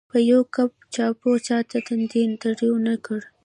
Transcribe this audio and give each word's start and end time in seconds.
په 0.11 0.17
یوه 0.29 0.43
کپ 0.55 0.71
چایو 0.93 1.33
چاته 1.47 1.77
تندی 1.87 2.23
تریو 2.41 2.75
نه 2.87 2.95
کړ. 3.05 3.19